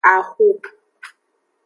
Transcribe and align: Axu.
Axu. 0.13 0.49